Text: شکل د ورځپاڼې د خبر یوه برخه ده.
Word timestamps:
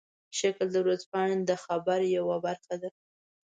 شکل 0.39 0.67
د 0.71 0.75
ورځپاڼې 0.85 1.35
د 1.49 1.51
خبر 1.63 1.99
یوه 2.17 2.37
برخه 2.45 2.75
ده. 2.81 2.89